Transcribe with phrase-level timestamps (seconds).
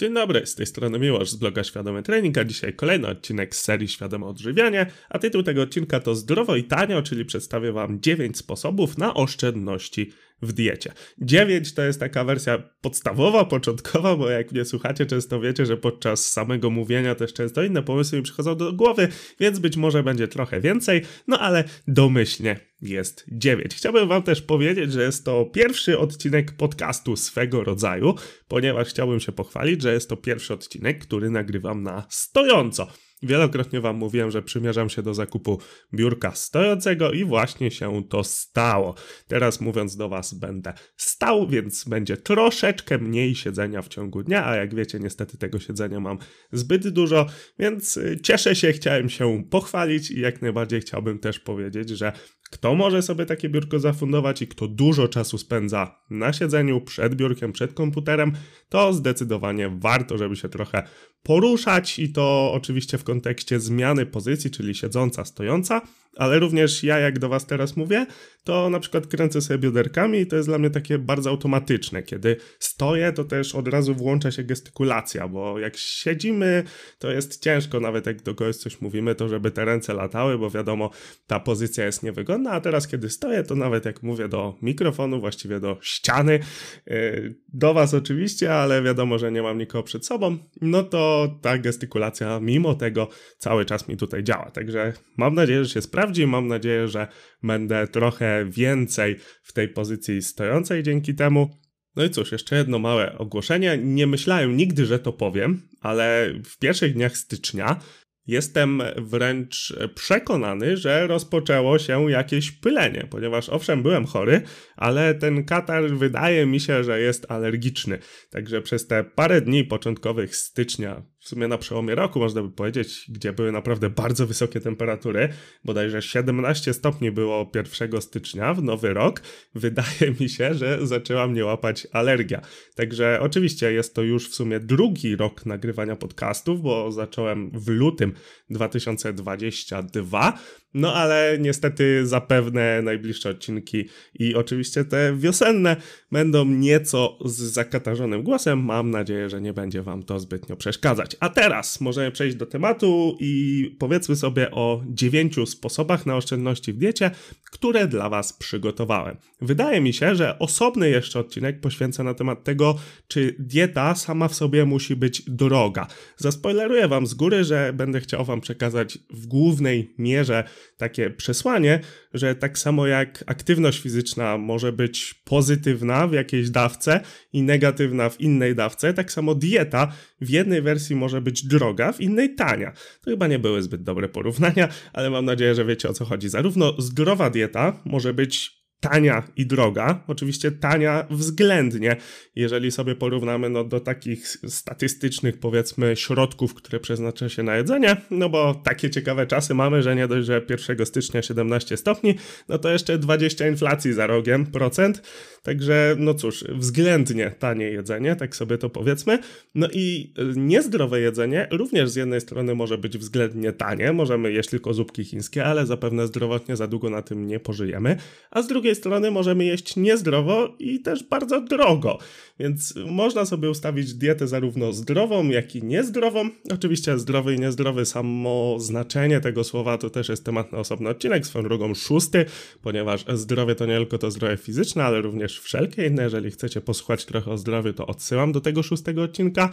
[0.00, 3.60] Dzień dobry, z tej strony Miłosz z bloga Świadomy Trening, a dzisiaj kolejny odcinek z
[3.60, 8.38] serii Świadome Odżywianie, a tytuł tego odcinka to Zdrowo i Tanio, czyli przedstawię Wam 9
[8.38, 10.92] sposobów na oszczędności w diecie.
[11.18, 16.30] 9 to jest taka wersja podstawowa, początkowa, bo jak mnie słuchacie, często wiecie, że podczas
[16.30, 19.08] samego mówienia też często inne pomysły mi przychodzą do głowy,
[19.40, 23.74] więc być może będzie trochę więcej, no ale domyślnie jest 9.
[23.74, 28.14] Chciałbym Wam też powiedzieć, że jest to pierwszy odcinek podcastu swego rodzaju,
[28.48, 32.88] ponieważ chciałbym się pochwalić, że jest to pierwszy odcinek, który nagrywam na stojąco.
[33.22, 35.58] Wielokrotnie Wam mówiłem, że przymierzam się do zakupu
[35.94, 38.94] biurka stojącego i właśnie się to stało.
[39.28, 44.56] Teraz mówiąc do Was będę stał, więc będzie troszeczkę mniej siedzenia w ciągu dnia, a
[44.56, 46.18] jak wiecie, niestety tego siedzenia mam
[46.52, 47.26] zbyt dużo,
[47.58, 52.12] więc y, cieszę się, chciałem się pochwalić i jak najbardziej chciałbym też powiedzieć, że
[52.50, 57.52] kto może sobie takie biurko zafundować i kto dużo czasu spędza na siedzeniu przed biurkiem,
[57.52, 58.32] przed komputerem,
[58.68, 60.82] to zdecydowanie warto, żeby się trochę
[61.22, 65.82] poruszać i to oczywiście w kontekście zmiany pozycji, czyli siedząca, stojąca,
[66.16, 68.06] ale również ja, jak do Was teraz mówię,
[68.44, 72.02] to na przykład kręcę sobie bioderkami i to jest dla mnie takie bardzo automatyczne.
[72.02, 76.64] Kiedy stoję, to też od razu włącza się gestykulacja, bo jak siedzimy,
[76.98, 80.50] to jest ciężko, nawet jak do kogoś coś mówimy, to żeby te ręce latały, bo
[80.50, 80.90] wiadomo,
[81.26, 85.60] ta pozycja jest niewygodna, a teraz kiedy stoję, to nawet jak mówię do mikrofonu, właściwie
[85.60, 86.38] do ściany,
[86.86, 91.09] yy, do Was oczywiście, ale wiadomo, że nie mam nikogo przed sobą, no to
[91.42, 93.08] ta gestykulacja mimo tego
[93.38, 94.50] cały czas mi tutaj działa.
[94.50, 97.06] Także mam nadzieję, że się sprawdzi, mam nadzieję, że
[97.42, 101.50] będę trochę więcej w tej pozycji stojącej dzięki temu.
[101.96, 103.78] No i cóż, jeszcze jedno małe ogłoszenie.
[103.78, 107.80] Nie myślałem nigdy, że to powiem, ale w pierwszych dniach stycznia
[108.26, 114.42] Jestem wręcz przekonany, że rozpoczęło się jakieś pylenie, ponieważ owszem, byłem chory,
[114.76, 117.98] ale ten katar wydaje mi się, że jest alergiczny.
[118.30, 123.04] Także przez te parę dni początkowych stycznia, w sumie na przełomie roku można by powiedzieć,
[123.08, 125.28] gdzie były naprawdę bardzo wysokie temperatury,
[125.64, 129.22] bodajże 17 stopni było 1 stycznia w nowy rok,
[129.54, 132.40] wydaje mi się, że zaczęła mnie łapać alergia.
[132.74, 138.12] Także oczywiście jest to już w sumie drugi rok nagrywania podcastów, bo zacząłem w lutym
[138.50, 140.38] 2022.
[140.74, 145.76] No ale niestety zapewne najbliższe odcinki i oczywiście te wiosenne
[146.12, 148.64] będą nieco z zakatarzonym głosem.
[148.64, 151.09] Mam nadzieję, że nie będzie Wam to zbytnio przeszkadzać.
[151.20, 156.76] A teraz możemy przejść do tematu i powiedzmy sobie o dziewięciu sposobach na oszczędności w
[156.78, 157.10] diecie,
[157.50, 159.16] które dla Was przygotowałem.
[159.40, 162.78] Wydaje mi się, że osobny jeszcze odcinek poświęcę na temat tego,
[163.08, 165.86] czy dieta sama w sobie musi być droga.
[166.16, 170.44] Zaspoileruję Wam z góry, że będę chciał Wam przekazać w głównej mierze
[170.76, 171.80] takie przesłanie,
[172.14, 177.00] że tak samo jak aktywność fizyczna może być pozytywna w jakiejś dawce
[177.32, 182.00] i negatywna w innej dawce, tak samo dieta w jednej wersji może być droga, w
[182.00, 182.72] innej tania.
[183.04, 186.28] To chyba nie były zbyt dobre porównania, ale mam nadzieję, że wiecie o co chodzi.
[186.28, 190.04] Zarówno zdrowa dieta może być tania i droga.
[190.06, 191.96] Oczywiście tania względnie,
[192.34, 198.28] jeżeli sobie porównamy no, do takich statystycznych, powiedzmy, środków, które przeznacza się na jedzenie, no
[198.28, 202.14] bo takie ciekawe czasy mamy, że nie dość, że 1 stycznia 17 stopni,
[202.48, 205.02] no to jeszcze 20 inflacji za rogiem procent.
[205.42, 209.18] Także, no cóż, względnie tanie jedzenie, tak sobie to powiedzmy.
[209.54, 214.74] No i niezdrowe jedzenie również z jednej strony może być względnie tanie, możemy jeść tylko
[214.74, 217.96] zupki chińskie, ale zapewne zdrowotnie za długo na tym nie pożyjemy,
[218.30, 221.98] a z drugiej strony możemy jeść niezdrowo i też bardzo drogo.
[222.38, 226.30] Więc można sobie ustawić dietę zarówno zdrową, jak i niezdrową.
[226.52, 231.26] Oczywiście zdrowy i niezdrowy, samo znaczenie tego słowa to też jest temat na osobny odcinek,
[231.26, 232.24] swoją drogą szósty,
[232.62, 236.02] ponieważ zdrowie to nie tylko to zdrowie fizyczne, ale również wszelkie inne.
[236.02, 239.50] Jeżeli chcecie posłuchać trochę o zdrowiu, to odsyłam do tego szóstego odcinka.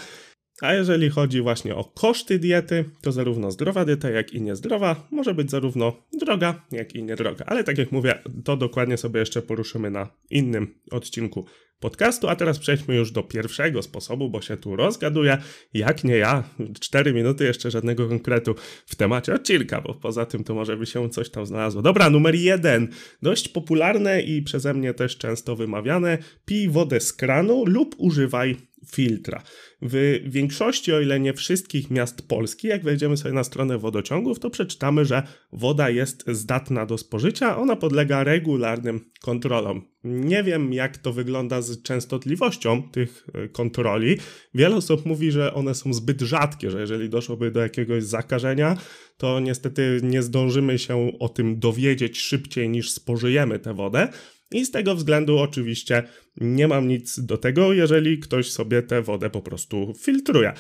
[0.62, 5.34] A jeżeli chodzi właśnie o koszty diety, to zarówno zdrowa dieta, jak i niezdrowa może
[5.34, 7.46] być zarówno droga, jak i niedroga.
[7.46, 11.46] Ale tak jak mówię, to dokładnie sobie jeszcze poruszymy na innym odcinku
[11.80, 12.30] podcastu.
[12.30, 15.38] A teraz przejdźmy już do pierwszego sposobu, bo się tu rozgaduję.
[15.74, 16.44] Jak nie ja,
[16.80, 18.56] 4 minuty, jeszcze żadnego konkretu
[18.86, 21.82] w temacie odcinka, bo poza tym to może by się coś tam znalazło.
[21.82, 22.88] Dobra, numer jeden.
[23.22, 26.18] Dość popularne i przeze mnie też często wymawiane.
[26.46, 28.58] Pij wodę z kranu lub używaj
[28.92, 29.44] filtra.
[29.82, 34.50] W większości, o ile nie wszystkich miast Polski, jak wejdziemy sobie na stronę wodociągów, to
[34.50, 39.82] przeczytamy, że woda jest zdatna do spożycia, ona podlega regularnym kontrolom.
[40.04, 44.18] Nie wiem, jak to wygląda z częstotliwością tych e, kontroli.
[44.54, 48.78] Wiele osób mówi, że one są zbyt rzadkie, że jeżeli doszłoby do jakiegoś zakażenia,
[49.18, 54.08] to niestety nie zdążymy się o tym dowiedzieć szybciej niż spożyjemy tę wodę.
[54.52, 56.04] I z tego względu oczywiście
[56.42, 60.54] nie mam nic do tego, jeżeli ktoś sobie tę wodę po prostu filtruje.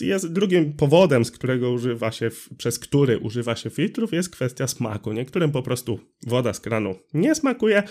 [0.00, 5.12] Jest drugim powodem, z którego używa się, przez który używa się filtrów, jest kwestia smaku.
[5.12, 7.82] Niektórym po prostu woda z kranu nie smakuje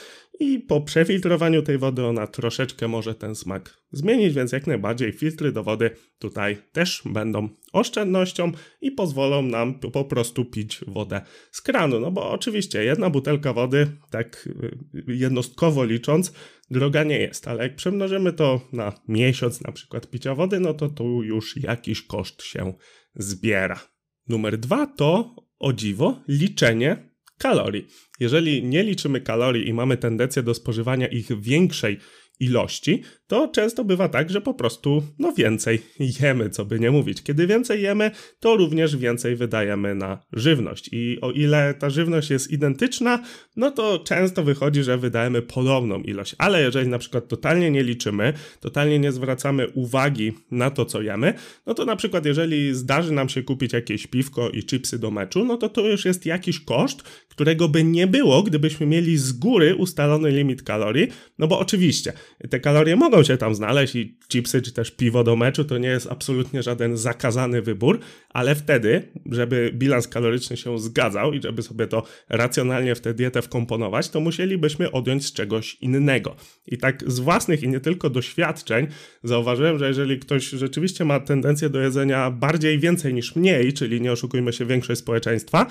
[0.41, 5.51] i po przefiltrowaniu tej wody ona troszeczkę może ten smak zmienić, więc jak najbardziej filtry
[5.51, 5.89] do wody
[6.19, 8.51] tutaj też będą oszczędnością
[8.81, 11.21] i pozwolą nam po prostu pić wodę
[11.51, 11.99] z kranu.
[11.99, 16.33] No bo oczywiście jedna butelka wody, tak y, jednostkowo licząc,
[16.71, 20.89] droga nie jest, ale jak przemnożymy to na miesiąc na przykład picia wody, no to
[20.89, 22.73] tu już jakiś koszt się
[23.15, 23.79] zbiera.
[24.27, 27.10] Numer dwa to o dziwo liczenie
[27.41, 27.87] kalorii.
[28.19, 31.97] Jeżeli nie liczymy kalorii i mamy tendencję do spożywania ich większej
[32.41, 35.79] ilości, to często bywa tak, że po prostu no więcej
[36.21, 37.23] jemy, co by nie mówić.
[37.23, 40.89] Kiedy więcej jemy, to również więcej wydajemy na żywność.
[40.91, 43.23] I o ile ta żywność jest identyczna,
[43.55, 46.35] no to często wychodzi, że wydajemy podobną ilość.
[46.37, 51.33] Ale jeżeli na przykład totalnie nie liczymy, totalnie nie zwracamy uwagi na to, co jemy,
[51.65, 55.45] no to na przykład jeżeli zdarzy nam się kupić jakieś piwko i chipsy do meczu,
[55.45, 59.75] no to to już jest jakiś koszt, którego by nie było, gdybyśmy mieli z góry
[59.75, 61.07] ustalony limit kalorii,
[61.39, 62.13] no bo oczywiście
[62.49, 65.87] te kalorie mogą się tam znaleźć i chipsy czy też piwo do meczu to nie
[65.87, 67.99] jest absolutnie żaden zakazany wybór,
[68.29, 73.41] ale wtedy, żeby bilans kaloryczny się zgadzał i żeby sobie to racjonalnie w tę dietę
[73.41, 76.35] wkomponować, to musielibyśmy odjąć z czegoś innego.
[76.67, 78.87] I tak z własnych i nie tylko doświadczeń
[79.23, 84.11] zauważyłem, że jeżeli ktoś rzeczywiście ma tendencję do jedzenia bardziej więcej niż mniej, czyli nie
[84.11, 85.65] oszukujmy się większość społeczeństwa,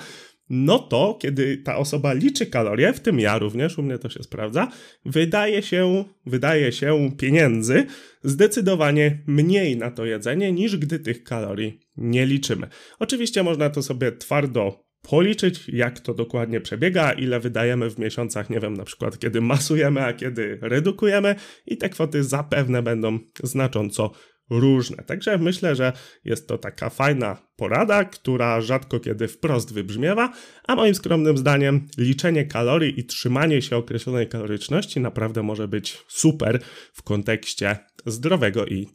[0.49, 4.23] no to kiedy ta osoba liczy kalorie, w tym ja również, u mnie to się
[4.23, 4.67] sprawdza,
[5.05, 7.85] wydaje się, wydaje się pieniędzy
[8.23, 12.67] zdecydowanie mniej na to jedzenie, niż gdy tych kalorii nie liczymy.
[12.99, 18.59] Oczywiście można to sobie twardo policzyć, jak to dokładnie przebiega, ile wydajemy w miesiącach, nie
[18.59, 21.35] wiem, na przykład kiedy masujemy, a kiedy redukujemy
[21.65, 24.11] i te kwoty zapewne będą znacząco
[24.51, 25.03] różne.
[25.03, 25.93] Także myślę, że
[26.25, 30.33] jest to taka fajna porada, która rzadko kiedy wprost wybrzmiewa,
[30.67, 36.59] a moim skromnym zdaniem liczenie kalorii i trzymanie się określonej kaloryczności naprawdę może być super
[36.93, 38.87] w kontekście zdrowego i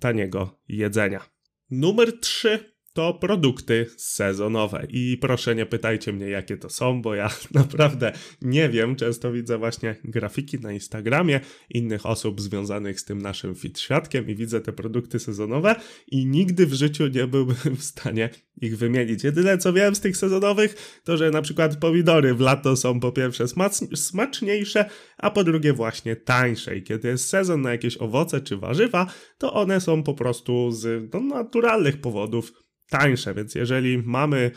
[0.00, 1.20] taniego jedzenia.
[1.70, 4.86] Numer 3 to produkty sezonowe.
[4.88, 8.12] I proszę nie pytajcie mnie, jakie to są, bo ja naprawdę
[8.42, 8.96] nie wiem.
[8.96, 14.34] Często widzę właśnie grafiki na Instagramie innych osób związanych z tym naszym fit świadkiem i
[14.34, 15.74] widzę te produkty sezonowe
[16.06, 18.30] i nigdy w życiu nie byłbym w stanie
[18.60, 19.24] ich wymienić.
[19.24, 23.12] Jedyne co wiem z tych sezonowych, to że na przykład pomidory w lato są po
[23.12, 23.44] pierwsze
[23.94, 26.76] smaczniejsze, a po drugie właśnie tańsze.
[26.76, 29.06] I kiedy jest sezon na jakieś owoce czy warzywa,
[29.38, 32.63] to one są po prostu z no, naturalnych powodów
[32.98, 34.50] tańsze, więc jeżeli mamy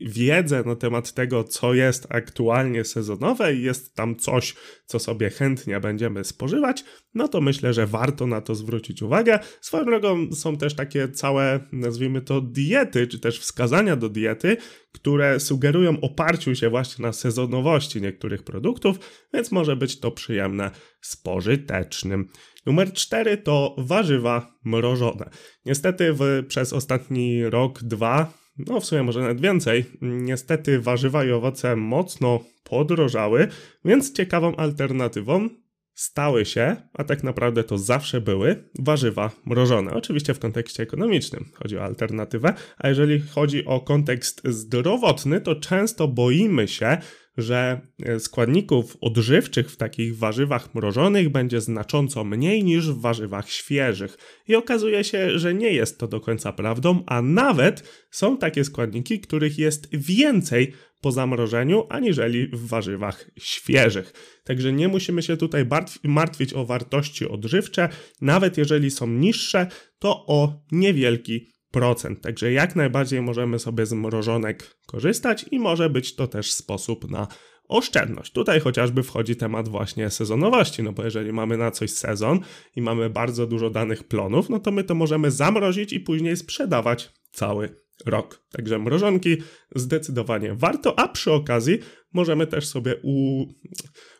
[0.00, 4.54] wiedzę na temat tego, co jest aktualnie sezonowe i jest tam coś,
[4.86, 6.84] co sobie chętnie będziemy spożywać,
[7.14, 9.38] no to myślę, że warto na to zwrócić uwagę.
[9.60, 14.56] Swoją drogą są też takie całe, nazwijmy to diety, czy też wskazania do diety,
[14.92, 18.98] które sugerują oparciu się właśnie na sezonowości niektórych produktów,
[19.34, 22.28] więc może być to przyjemne spożytecznym.
[22.66, 25.30] Numer 4 to warzywa mrożone.
[25.66, 31.30] Niestety w, przez ostatni rok, dwa, no w sumie może nawet więcej, niestety warzywa i
[31.30, 33.48] owoce mocno podrożały,
[33.84, 35.48] więc ciekawą alternatywą
[35.94, 39.92] stały się, a tak naprawdę to zawsze były, warzywa mrożone.
[39.94, 46.08] Oczywiście w kontekście ekonomicznym chodzi o alternatywę, a jeżeli chodzi o kontekst zdrowotny, to często
[46.08, 46.98] boimy się,
[47.42, 54.18] że e, składników odżywczych w takich warzywach mrożonych będzie znacząco mniej niż w warzywach świeżych.
[54.48, 59.20] I okazuje się, że nie jest to do końca prawdą, a nawet są takie składniki,
[59.20, 64.12] których jest więcej po zamrożeniu, aniżeli w warzywach świeżych.
[64.44, 65.66] Także nie musimy się tutaj
[66.04, 67.88] martwić o wartości odżywcze,
[68.20, 69.66] nawet jeżeli są niższe,
[69.98, 71.52] to o niewielki.
[72.16, 77.28] Także jak najbardziej możemy sobie z mrożonek korzystać i może być to też sposób na
[77.68, 78.32] oszczędność.
[78.32, 82.40] Tutaj chociażby wchodzi temat właśnie sezonowości, no bo jeżeli mamy na coś sezon
[82.76, 87.12] i mamy bardzo dużo danych plonów, no to my to możemy zamrozić i później sprzedawać
[87.30, 88.44] cały rok.
[88.52, 89.36] Także mrożonki
[89.74, 91.78] zdecydowanie warto, a przy okazji
[92.12, 93.46] możemy też sobie u,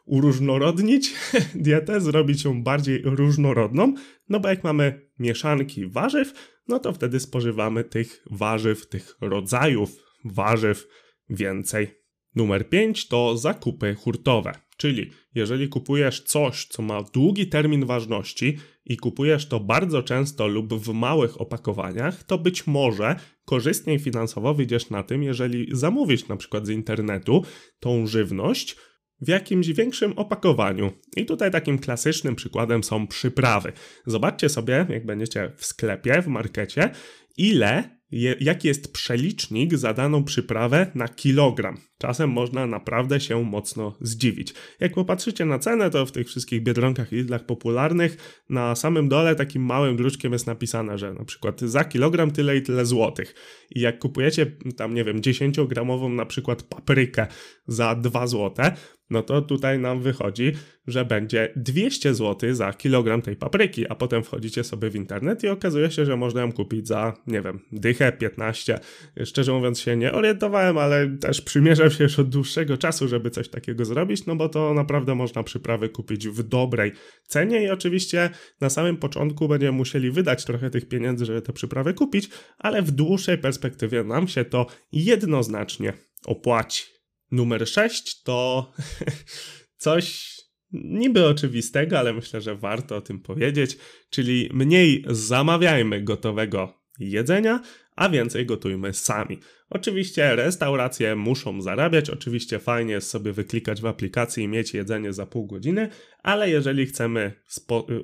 [0.07, 1.15] uróżnorodnić
[1.55, 3.95] dietę, zrobić ją bardziej różnorodną,
[4.29, 6.33] no bo jak mamy mieszanki warzyw,
[6.69, 9.91] no to wtedy spożywamy tych warzyw, tych rodzajów
[10.25, 10.87] warzyw
[11.31, 12.00] więcej.
[12.35, 18.97] Numer 5 to zakupy hurtowe, czyli jeżeli kupujesz coś, co ma długi termin ważności i
[18.97, 25.03] kupujesz to bardzo często lub w małych opakowaniach, to być może korzystniej finansowo wyjdziesz na
[25.03, 27.45] tym, jeżeli zamówisz na przykład z internetu
[27.81, 28.77] tą żywność
[29.21, 30.93] w jakimś większym opakowaniu.
[31.17, 33.73] I tutaj takim klasycznym przykładem są przyprawy.
[34.07, 36.91] Zobaczcie sobie, jak będziecie w sklepie, w markecie,
[37.37, 41.79] ile je, jaki jest przelicznik za daną przyprawę na kilogram.
[41.99, 44.55] Czasem można naprawdę się mocno zdziwić.
[44.81, 49.37] Jak popatrzycie na cenę, to w tych wszystkich biedronkach i lidlach popularnych na samym dole
[49.37, 53.35] takim małym druczkiem jest napisane, że na przykład za kilogram tyle i tyle złotych.
[53.71, 57.27] I jak kupujecie tam, nie wiem, 10-gramową na przykład paprykę
[57.67, 58.77] za 2 złote,
[59.11, 60.53] no to tutaj nam wychodzi,
[60.87, 65.49] że będzie 200 zł za kilogram tej papryki, a potem wchodzicie sobie w internet i
[65.49, 68.81] okazuje się, że można ją kupić za, nie wiem, dychę 15.
[69.25, 73.49] Szczerze mówiąc się nie orientowałem, ale też przymierzam się już od dłuższego czasu, żeby coś
[73.49, 76.93] takiego zrobić, no bo to naprawdę można przyprawy kupić w dobrej
[77.27, 81.95] cenie i oczywiście na samym początku będziemy musieli wydać trochę tych pieniędzy, żeby te przyprawy
[81.95, 85.93] kupić, ale w dłuższej perspektywie nam się to jednoznacznie
[86.27, 87.00] opłaci.
[87.31, 88.73] Numer 6 to
[89.77, 90.37] coś
[90.73, 93.79] niby oczywistego, ale myślę, że warto o tym powiedzieć,
[94.11, 97.61] czyli mniej zamawiajmy gotowego jedzenia,
[97.97, 99.39] a więcej gotujmy sami.
[99.71, 105.27] Oczywiście restauracje muszą zarabiać, oczywiście fajnie jest sobie wyklikać w aplikacji i mieć jedzenie za
[105.27, 105.89] pół godziny,
[106.23, 107.33] ale jeżeli chcemy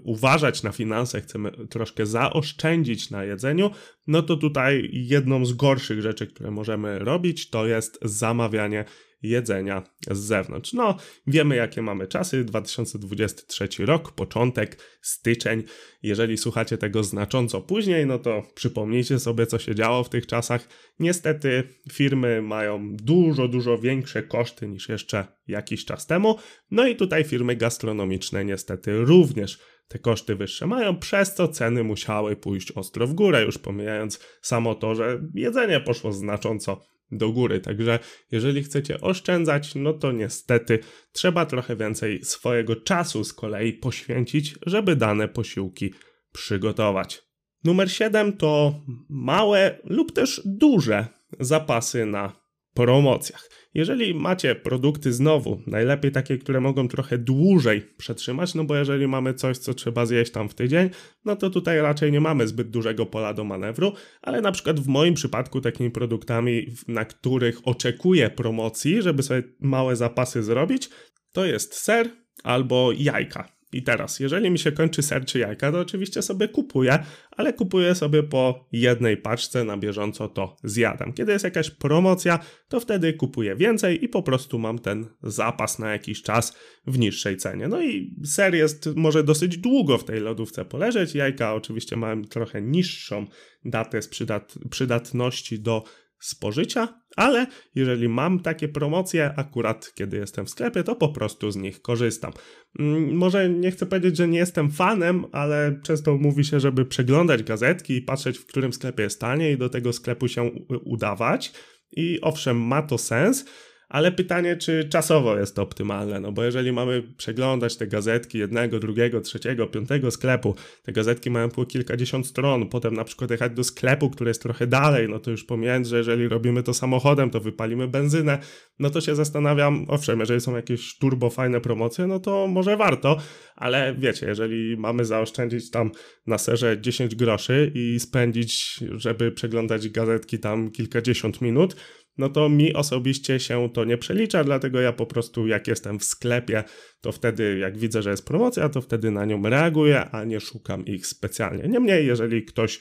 [0.05, 3.71] uważać na finanse, chcemy troszkę zaoszczędzić na jedzeniu,
[4.07, 8.85] no to tutaj jedną z gorszych rzeczy, które możemy robić, to jest zamawianie
[9.29, 10.73] jedzenia z zewnątrz.
[10.73, 15.63] No, wiemy jakie mamy czasy, 2023 rok, początek, styczeń.
[16.03, 20.69] Jeżeli słuchacie tego znacząco później, no to przypomnijcie sobie, co się działo w tych czasach.
[20.99, 26.39] Niestety firmy mają dużo, dużo większe koszty niż jeszcze jakiś czas temu.
[26.71, 32.37] No i tutaj firmy gastronomiczne niestety również te koszty wyższe mają, przez co ceny musiały
[32.37, 36.81] pójść ostro w górę, już pomijając samo to, że jedzenie poszło znacząco
[37.11, 37.61] do góry.
[37.61, 37.99] Także
[38.33, 40.79] jeżeli chcecie oszczędzać, no to niestety
[41.13, 45.95] trzeba trochę więcej swojego czasu z kolei poświęcić, żeby dane posiłki
[46.33, 47.23] przygotować.
[47.65, 51.07] Numer 7 to małe lub też duże
[51.41, 52.46] zapasy na
[52.77, 53.49] promocjach.
[53.75, 59.35] Jeżeli macie produkty znowu, najlepiej takie, które mogą trochę dłużej przetrzymać, no bo jeżeli mamy
[59.35, 60.91] coś, co trzeba zjeść tam w tydzień,
[61.25, 63.93] no to tutaj raczej nie mamy zbyt dużego pola do manewru,
[64.23, 69.97] ale na przykład w moim przypadku takimi produktami, na których oczekuję promocji, żeby sobie małe
[69.97, 70.91] zapasy zrobić,
[71.33, 72.11] to jest ser
[72.45, 73.56] albo jajka.
[73.73, 76.99] I teraz, jeżeli mi się kończy ser czy jajka, to oczywiście sobie kupuję,
[77.31, 81.13] ale kupuję sobie po jednej paczce na bieżąco to zjadam.
[81.13, 85.93] Kiedy jest jakaś promocja, to wtedy kupuję więcej i po prostu mam ten zapas na
[85.93, 86.57] jakiś czas
[86.87, 87.69] w niższej cenie.
[87.69, 91.15] No i ser jest może dosyć długo w tej lodówce poleżeć.
[91.15, 93.27] Jajka oczywiście mają trochę niższą
[93.65, 95.85] datę przydat przydatności do
[96.21, 101.57] spożycia, ale jeżeli mam takie promocje, akurat kiedy jestem w sklepie, to po prostu z
[101.57, 102.33] nich korzystam.
[102.79, 107.43] Mm, może nie chcę powiedzieć, że nie jestem fanem, ale często mówi się, żeby przeglądać
[107.43, 110.51] gazetki i patrzeć, w którym sklepie jest taniej i do tego sklepu się
[110.85, 111.53] udawać.
[111.93, 113.45] I owszem, ma to sens,
[113.89, 118.79] ale pytanie, czy czasowo jest to optymalne, no bo jeżeli mamy przeglądać te gazetki jednego,
[118.79, 123.65] drugiego, trzeciego, piątego sklepu, te gazetki mają po kilkadziesiąt stron, potem na przykład jechać do
[123.65, 127.41] sklepu, który jest trochę dalej, no to już pomijając, że jeżeli robimy to samochodem, to
[127.41, 128.39] wypalimy benzynę,
[128.79, 133.17] no to się zastanawiam, owszem, jeżeli są jakieś turbo fajne promocje, no to może warto,
[133.57, 135.91] ale wiecie, jeżeli mamy zaoszczędzić tam
[136.27, 141.77] na serze 10 groszy i spędzić, żeby przeglądać gazetki tam kilkadziesiąt minut,
[142.19, 146.05] no to mi osobiście się to nie przelicza, dlatego ja po prostu jak jestem w
[146.05, 146.65] sklepie,
[147.01, 150.87] to wtedy jak widzę, że jest promocja, to wtedy na nią reaguję, a nie szukam
[150.87, 151.69] ich specjalnie.
[151.69, 152.81] Niemniej, jeżeli ktoś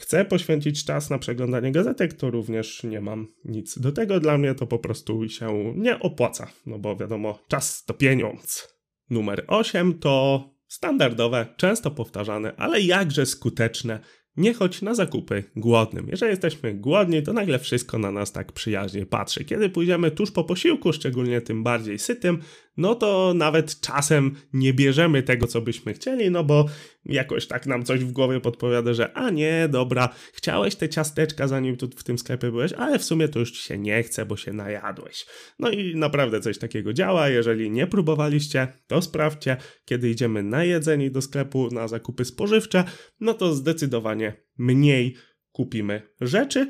[0.00, 4.20] chce poświęcić czas na przeglądanie gazetek, to również nie mam nic do tego.
[4.20, 8.80] Dla mnie to po prostu się nie opłaca, no bo wiadomo, czas to pieniądz.
[9.10, 14.00] Numer 8 to standardowe, często powtarzane, ale jakże skuteczne
[14.40, 16.06] nie chodź na zakupy głodnym.
[16.10, 19.44] Jeżeli jesteśmy głodni, to nagle wszystko na nas tak przyjaźnie patrzy.
[19.44, 22.38] Kiedy pójdziemy tuż po posiłku, szczególnie tym bardziej sytym,
[22.76, 26.66] no to nawet czasem nie bierzemy tego, co byśmy chcieli, no bo
[27.04, 31.76] jakoś tak nam coś w głowie podpowiada, że a nie, dobra, chciałeś te ciasteczka zanim
[31.76, 34.36] tu w tym sklepie byłeś, ale w sumie to już ci się nie chce, bo
[34.36, 35.26] się najadłeś.
[35.58, 37.28] No i naprawdę coś takiego działa.
[37.28, 42.84] Jeżeli nie próbowaliście, to sprawdźcie, kiedy idziemy na jedzenie do sklepu, na zakupy spożywcze,
[43.20, 45.14] no to zdecydowanie mniej
[45.52, 46.68] kupimy rzeczy,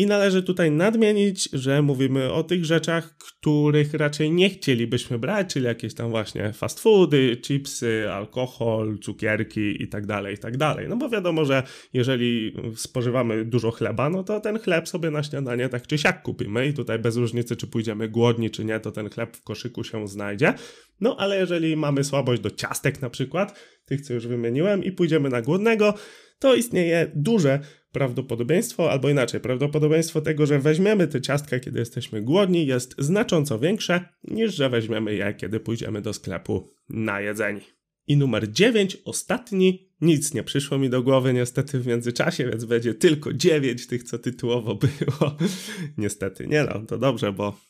[0.00, 5.66] I należy tutaj nadmienić, że mówimy o tych rzeczach, których raczej nie chcielibyśmy brać, czyli
[5.66, 10.58] jakieś tam właśnie fast foody, chipsy, alkohol, cukierki itd., tak itd.
[10.58, 11.62] Tak no bo wiadomo, że
[11.92, 16.66] jeżeli spożywamy dużo chleba, no to ten chleb sobie na śniadanie tak czy siak kupimy
[16.66, 20.08] i tutaj bez różnicy, czy pójdziemy głodni, czy nie, to ten chleb w koszyku się
[20.08, 20.54] znajdzie.
[21.00, 25.28] No ale jeżeli mamy słabość do ciastek na przykład, tych co już wymieniłem i pójdziemy
[25.28, 25.94] na głodnego,
[26.40, 27.60] to istnieje duże
[27.92, 34.04] prawdopodobieństwo, albo inaczej, prawdopodobieństwo tego, że weźmiemy te ciastka, kiedy jesteśmy głodni, jest znacząco większe
[34.24, 37.79] niż że weźmiemy je, kiedy pójdziemy do sklepu na jedzenie.
[38.10, 42.94] I numer 9, ostatni, nic nie przyszło mi do głowy niestety w międzyczasie, więc będzie
[42.94, 45.36] tylko 9 tych, co tytułowo było.
[45.98, 47.60] niestety, nie no, to dobrze, bo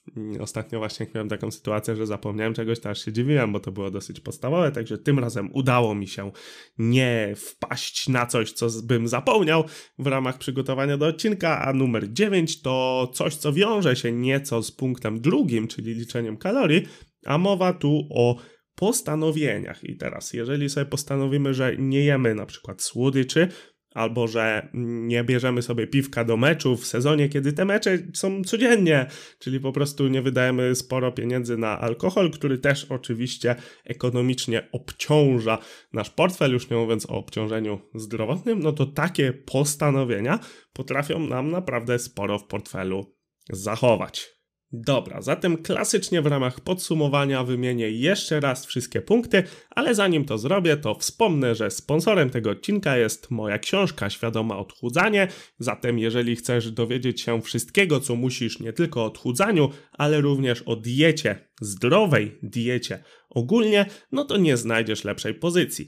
[0.40, 3.90] ostatnio właśnie miałem taką sytuację, że zapomniałem czegoś, to aż się dziwiłem, bo to było
[3.90, 6.30] dosyć podstawowe, także tym razem udało mi się
[6.78, 9.64] nie wpaść na coś, co bym zapomniał
[9.98, 14.72] w ramach przygotowania do odcinka, a numer 9 to coś, co wiąże się nieco z
[14.72, 16.86] punktem drugim, czyli liczeniem kalorii,
[17.26, 18.36] a mowa tu o
[18.74, 19.84] postanowieniach.
[19.84, 23.48] I teraz, jeżeli sobie postanowimy, że nie jemy na przykład słodyczy,
[23.94, 29.06] albo że nie bierzemy sobie piwka do meczu w sezonie, kiedy te mecze są codziennie,
[29.38, 35.58] czyli po prostu nie wydajemy sporo pieniędzy na alkohol, który też oczywiście ekonomicznie obciąża
[35.92, 40.38] nasz portfel, już nie mówiąc o obciążeniu zdrowotnym, no to takie postanowienia
[40.72, 43.16] potrafią nam naprawdę sporo w portfelu
[43.50, 44.39] zachować.
[44.72, 50.76] Dobra, zatem klasycznie w ramach podsumowania wymienię jeszcze raz wszystkie punkty, ale zanim to zrobię,
[50.76, 55.28] to wspomnę, że sponsorem tego odcinka jest moja książka Świadoma Odchudzanie.
[55.58, 60.76] Zatem, jeżeli chcesz dowiedzieć się wszystkiego, co musisz nie tylko o odchudzaniu, ale również o
[60.76, 65.86] diecie, zdrowej diecie ogólnie, no to nie znajdziesz lepszej pozycji.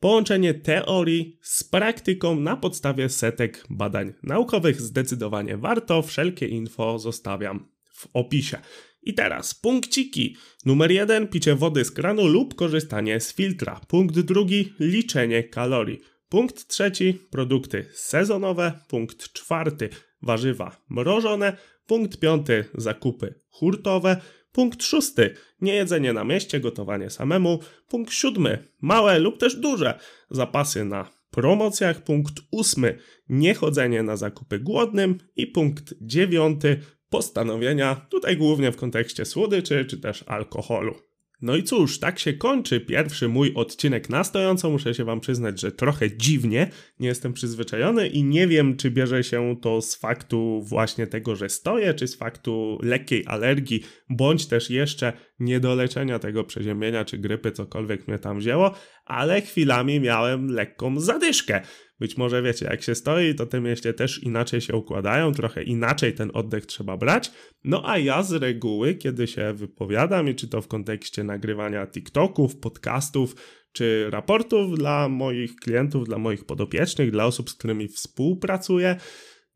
[0.00, 6.02] Połączenie teorii z praktyką na podstawie setek badań naukowych zdecydowanie warto.
[6.02, 7.73] Wszelkie info zostawiam
[8.04, 8.58] w opisie.
[9.02, 10.36] I teraz punkciki.
[10.64, 13.80] Numer jeden, picie wody z kranu lub korzystanie z filtra.
[13.88, 16.00] Punkt drugi, liczenie kalorii.
[16.28, 18.72] Punkt trzeci, produkty sezonowe.
[18.88, 19.88] Punkt czwarty,
[20.22, 21.56] warzywa mrożone.
[21.86, 24.20] Punkt piąty, zakupy hurtowe.
[24.52, 27.58] Punkt szósty, niejedzenie na mieście, gotowanie samemu.
[27.88, 29.98] Punkt siódmy, małe lub też duże
[30.30, 32.04] zapasy na promocjach.
[32.04, 35.18] Punkt ósmy, niechodzenie na zakupy głodnym.
[35.36, 36.80] I punkt dziewiąty,
[37.14, 40.94] postanowienia, tutaj głównie w kontekście słodyczy czy też alkoholu.
[41.42, 44.70] No i cóż, tak się kończy pierwszy mój odcinek na stojąco.
[44.70, 49.24] Muszę się wam przyznać, że trochę dziwnie, nie jestem przyzwyczajony i nie wiem, czy bierze
[49.24, 54.70] się to z faktu właśnie tego, że stoję, czy z faktu lekkiej alergii, bądź też
[54.70, 61.60] jeszcze niedoleczenia tego przeziębienia czy grypy, cokolwiek mnie tam wzięło, ale chwilami miałem lekką zadyszkę.
[61.98, 66.14] Być może wiecie, jak się stoi, to te mięśnie też inaczej się układają, trochę inaczej
[66.14, 67.30] ten oddech trzeba brać.
[67.64, 72.56] No a ja z reguły, kiedy się wypowiadam, i czy to w kontekście nagrywania TikToków,
[72.56, 73.36] podcastów,
[73.72, 78.96] czy raportów dla moich klientów, dla moich podopiecznych, dla osób, z którymi współpracuję,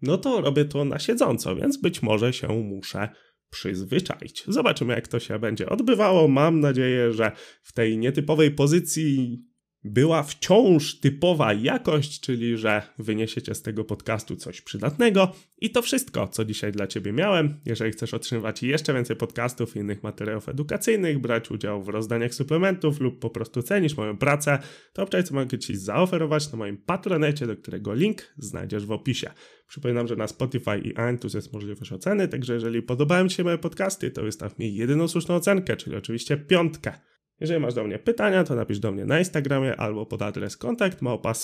[0.02, 3.08] no to robię to na siedząco, więc być może się muszę
[3.50, 4.44] przyzwyczaić.
[4.48, 6.28] Zobaczymy, jak to się będzie odbywało.
[6.28, 7.32] Mam nadzieję, że
[7.62, 9.44] w tej nietypowej pozycji
[9.84, 15.32] była wciąż typowa jakość, czyli że wyniesiecie z tego podcastu coś przydatnego.
[15.60, 17.60] I to wszystko, co dzisiaj dla Ciebie miałem.
[17.64, 23.00] Jeżeli chcesz otrzymywać jeszcze więcej podcastów i innych materiałów edukacyjnych, brać udział w rozdaniach suplementów
[23.00, 24.58] lub po prostu cenisz moją pracę,
[24.92, 29.30] to obczaj, co mogę Ci zaoferować na moim patronecie, do którego link znajdziesz w opisie.
[29.68, 33.58] Przypominam, że na Spotify i iTunes jest możliwość oceny, także jeżeli podobają Ci się moje
[33.58, 36.92] podcasty, to wystaw mi jedyną słuszną ocenkę, czyli oczywiście piątkę.
[37.40, 41.02] Jeżeli masz do mnie pytania, to napisz do mnie na Instagramie albo pod adres kontakt
[41.02, 41.34] małpa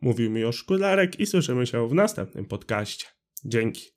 [0.00, 3.06] Mówił mi o Szkularek i słyszymy się w następnym podcaście.
[3.44, 3.95] Dzięki.